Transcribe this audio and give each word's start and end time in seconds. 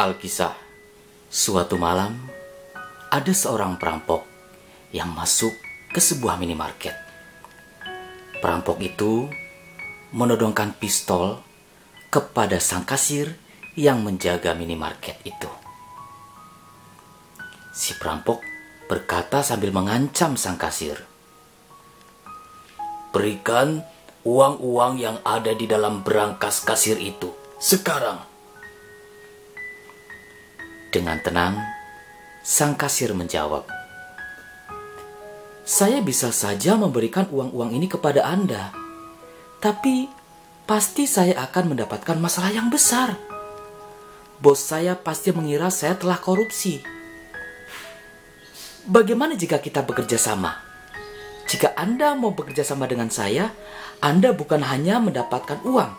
Alkisah 0.00 0.56
Suatu 1.28 1.76
malam, 1.76 2.16
ada 3.12 3.32
seorang 3.36 3.76
perampok 3.76 4.24
yang 4.96 5.12
masuk 5.12 5.52
ke 5.92 6.00
sebuah 6.00 6.40
minimarket. 6.40 6.96
Perampok 8.40 8.80
itu 8.80 9.28
menodongkan 10.16 10.72
pistol 10.80 11.44
kepada 12.08 12.56
sang 12.64 12.88
kasir 12.88 13.36
yang 13.76 14.00
menjaga 14.00 14.56
minimarket 14.56 15.20
itu. 15.20 15.52
Si 17.76 17.92
perampok 18.00 18.40
berkata 18.88 19.44
sambil 19.44 19.68
mengancam 19.68 20.32
sang 20.40 20.56
kasir. 20.56 20.96
Berikan 23.12 23.84
uang-uang 24.24 24.96
yang 24.96 25.20
ada 25.28 25.52
di 25.52 25.68
dalam 25.68 26.00
berangkas 26.00 26.64
kasir 26.64 26.96
itu 26.96 27.36
sekarang. 27.60 28.29
Dengan 30.90 31.22
tenang, 31.22 31.54
sang 32.42 32.74
kasir 32.74 33.14
menjawab, 33.14 33.62
"Saya 35.62 36.02
bisa 36.02 36.34
saja 36.34 36.74
memberikan 36.74 37.30
uang-uang 37.30 37.70
ini 37.70 37.86
kepada 37.86 38.26
Anda, 38.26 38.74
tapi 39.62 40.10
pasti 40.66 41.06
saya 41.06 41.38
akan 41.46 41.78
mendapatkan 41.78 42.18
masalah 42.18 42.50
yang 42.50 42.74
besar. 42.74 43.14
Bos 44.42 44.58
saya 44.58 44.98
pasti 44.98 45.30
mengira 45.30 45.70
saya 45.70 45.94
telah 45.94 46.18
korupsi. 46.18 46.82
Bagaimana 48.88 49.38
jika 49.38 49.62
kita 49.62 49.86
bekerja 49.86 50.18
sama? 50.18 50.58
Jika 51.46 51.70
Anda 51.78 52.18
mau 52.18 52.34
bekerja 52.34 52.66
sama 52.66 52.90
dengan 52.90 53.14
saya, 53.14 53.54
Anda 54.02 54.34
bukan 54.34 54.66
hanya 54.66 54.98
mendapatkan 54.98 55.62
uang, 55.62 55.92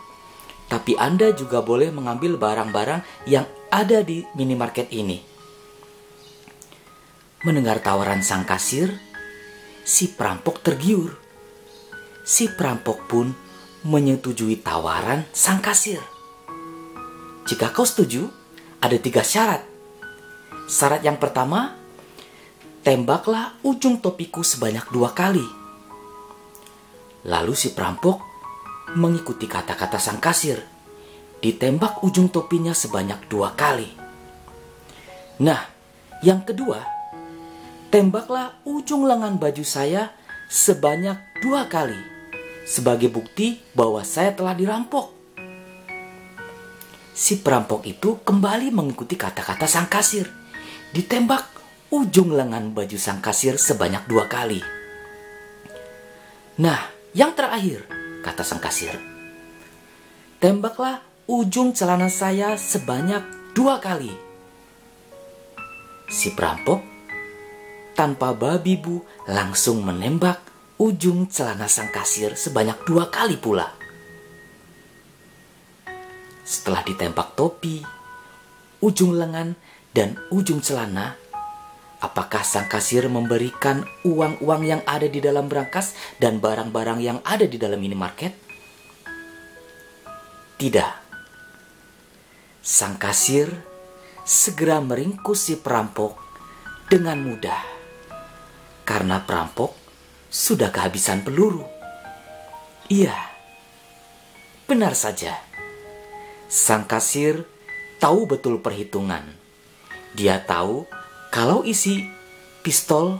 tapi 0.68 1.00
Anda 1.00 1.32
juga 1.32 1.64
boleh 1.64 1.88
mengambil 1.88 2.36
barang-barang 2.36 3.28
yang 3.30 3.48
ada 3.72 4.04
di 4.04 4.20
minimarket 4.36 4.92
ini. 4.92 5.16
Mendengar 7.48 7.80
tawaran 7.80 8.20
sang 8.20 8.44
kasir, 8.44 8.92
si 9.80 10.12
perampok 10.12 10.60
tergiur. 10.60 11.16
Si 12.22 12.52
perampok 12.52 13.08
pun 13.08 13.32
menyetujui 13.88 14.60
tawaran 14.60 15.24
sang 15.32 15.64
kasir. 15.64 15.98
Jika 17.48 17.72
kau 17.72 17.88
setuju, 17.88 18.28
ada 18.78 18.94
tiga 19.00 19.24
syarat. 19.24 19.64
Syarat 20.68 21.02
yang 21.02 21.18
pertama, 21.18 21.74
tembaklah 22.86 23.58
ujung 23.66 23.98
topiku 23.98 24.44
sebanyak 24.46 24.86
dua 24.92 25.10
kali. 25.16 25.48
Lalu 27.26 27.56
si 27.56 27.74
perampok 27.74 28.20
mengikuti 28.94 29.48
kata-kata 29.50 29.98
sang 29.98 30.22
kasir 30.22 30.71
ditembak 31.42 32.06
ujung 32.06 32.30
topinya 32.30 32.70
sebanyak 32.70 33.26
dua 33.26 33.58
kali. 33.58 33.90
Nah, 35.42 35.66
yang 36.22 36.46
kedua, 36.46 36.78
tembaklah 37.90 38.62
ujung 38.62 39.02
lengan 39.10 39.42
baju 39.42 39.66
saya 39.66 40.14
sebanyak 40.46 41.18
dua 41.42 41.66
kali 41.66 41.98
sebagai 42.62 43.10
bukti 43.10 43.58
bahwa 43.74 44.06
saya 44.06 44.30
telah 44.30 44.54
dirampok. 44.54 45.10
Si 47.12 47.42
perampok 47.42 47.84
itu 47.90 48.22
kembali 48.22 48.70
mengikuti 48.70 49.18
kata-kata 49.18 49.66
sang 49.66 49.90
kasir. 49.90 50.30
Ditembak 50.94 51.44
ujung 51.90 52.32
lengan 52.32 52.70
baju 52.70 52.96
sang 52.96 53.18
kasir 53.18 53.58
sebanyak 53.58 54.06
dua 54.06 54.30
kali. 54.30 54.62
Nah, 56.62 56.86
yang 57.12 57.34
terakhir, 57.34 57.84
kata 58.22 58.46
sang 58.46 58.62
kasir. 58.62 58.94
Tembaklah 60.38 61.11
ujung 61.30 61.70
celana 61.70 62.10
saya 62.10 62.58
sebanyak 62.58 63.22
dua 63.54 63.78
kali. 63.78 64.10
Si 66.10 66.34
perampok 66.34 66.82
tanpa 67.94 68.34
babi 68.34 68.74
bu 68.74 68.98
langsung 69.30 69.86
menembak 69.86 70.42
ujung 70.82 71.30
celana 71.30 71.70
sang 71.70 71.94
kasir 71.94 72.34
sebanyak 72.34 72.74
dua 72.82 73.06
kali 73.06 73.38
pula. 73.38 73.70
Setelah 76.42 76.82
ditembak 76.82 77.38
topi, 77.38 77.80
ujung 78.82 79.14
lengan, 79.14 79.54
dan 79.94 80.18
ujung 80.34 80.58
celana, 80.58 81.14
apakah 82.02 82.42
sang 82.42 82.66
kasir 82.66 83.06
memberikan 83.06 83.86
uang-uang 84.02 84.62
yang 84.66 84.82
ada 84.82 85.06
di 85.06 85.22
dalam 85.22 85.46
berangkas 85.46 85.94
dan 86.18 86.42
barang-barang 86.42 86.98
yang 86.98 87.18
ada 87.22 87.46
di 87.46 87.56
dalam 87.62 87.78
minimarket? 87.78 88.34
Tidak. 90.58 91.01
Sang 92.62 92.94
kasir 92.94 93.50
segera 94.22 94.78
meringkus 94.78 95.50
si 95.50 95.58
perampok 95.58 96.14
dengan 96.86 97.18
mudah 97.18 97.58
karena 98.86 99.18
perampok 99.18 99.74
sudah 100.30 100.70
kehabisan 100.70 101.26
peluru. 101.26 101.66
Iya, 102.86 103.18
benar 104.70 104.94
saja. 104.94 105.42
Sang 106.46 106.86
kasir 106.86 107.42
tahu 107.98 108.30
betul 108.30 108.62
perhitungan. 108.62 109.26
Dia 110.14 110.38
tahu 110.46 110.86
kalau 111.34 111.66
isi 111.66 112.06
pistol 112.62 113.18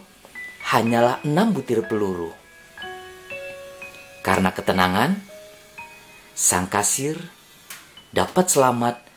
hanyalah 0.70 1.18
enam 1.26 1.50
butir 1.50 1.82
peluru. 1.90 2.30
Karena 4.22 4.54
ketenangan, 4.54 5.18
sang 6.30 6.70
kasir 6.70 7.18
dapat 8.14 8.46
selamat 8.46 9.11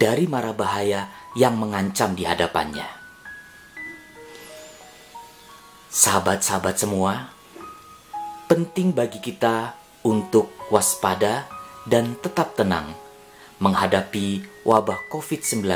dari 0.00 0.24
mara 0.24 0.56
bahaya 0.56 1.12
yang 1.36 1.60
mengancam 1.60 2.16
di 2.16 2.24
hadapannya. 2.24 2.88
Sahabat-sahabat 5.92 6.80
semua, 6.80 7.28
penting 8.48 8.96
bagi 8.96 9.20
kita 9.20 9.76
untuk 10.08 10.48
waspada 10.72 11.44
dan 11.84 12.16
tetap 12.16 12.56
tenang 12.56 12.96
menghadapi 13.60 14.40
wabah 14.64 15.12
COVID-19 15.12 15.68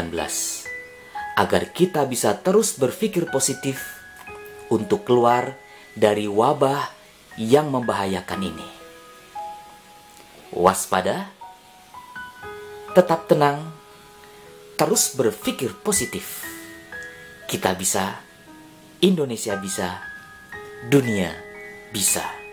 agar 1.36 1.62
kita 1.76 2.08
bisa 2.08 2.32
terus 2.40 2.80
berpikir 2.80 3.28
positif 3.28 4.00
untuk 4.72 5.04
keluar 5.04 5.52
dari 5.92 6.24
wabah 6.24 6.88
yang 7.36 7.68
membahayakan 7.68 8.40
ini. 8.40 8.68
Waspada, 10.54 11.28
tetap 12.94 13.26
tenang, 13.26 13.83
terus 14.84 15.16
berpikir 15.16 15.80
positif. 15.80 16.44
Kita 17.48 17.72
bisa, 17.72 18.20
Indonesia 19.00 19.56
bisa, 19.56 19.96
dunia 20.92 21.32
bisa. 21.88 22.43